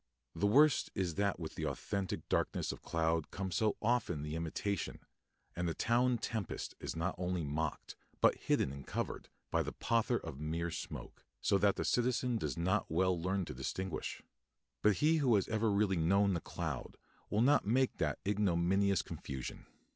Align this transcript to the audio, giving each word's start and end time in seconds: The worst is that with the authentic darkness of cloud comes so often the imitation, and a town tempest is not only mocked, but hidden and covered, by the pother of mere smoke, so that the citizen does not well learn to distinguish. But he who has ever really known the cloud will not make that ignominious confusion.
The 0.33 0.47
worst 0.47 0.89
is 0.95 1.13
that 1.13 1.39
with 1.39 1.53
the 1.53 1.67
authentic 1.67 2.27
darkness 2.27 2.71
of 2.71 2.81
cloud 2.81 3.29
comes 3.29 3.55
so 3.55 3.77
often 3.83 4.23
the 4.23 4.35
imitation, 4.35 5.01
and 5.55 5.69
a 5.69 5.75
town 5.75 6.17
tempest 6.17 6.73
is 6.79 6.95
not 6.95 7.13
only 7.19 7.43
mocked, 7.43 7.95
but 8.19 8.33
hidden 8.39 8.71
and 8.71 8.87
covered, 8.87 9.29
by 9.51 9.61
the 9.61 9.71
pother 9.73 10.17
of 10.17 10.39
mere 10.39 10.71
smoke, 10.71 11.23
so 11.39 11.59
that 11.59 11.75
the 11.75 11.85
citizen 11.85 12.37
does 12.39 12.57
not 12.57 12.89
well 12.89 13.21
learn 13.21 13.45
to 13.45 13.53
distinguish. 13.53 14.23
But 14.81 14.93
he 15.03 15.17
who 15.17 15.35
has 15.35 15.47
ever 15.49 15.71
really 15.71 15.97
known 15.97 16.33
the 16.33 16.41
cloud 16.41 16.97
will 17.29 17.41
not 17.41 17.67
make 17.67 17.97
that 17.97 18.17
ignominious 18.27 19.03
confusion. 19.03 19.67